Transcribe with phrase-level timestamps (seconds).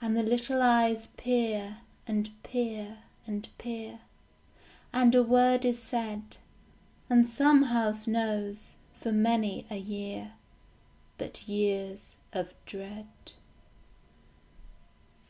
[0.00, 4.00] And the little eyes peer, and peer, and peer;
[4.90, 6.38] And a word is said.
[7.10, 10.32] And some house knows, for many a year,
[11.18, 13.08] But years of dread.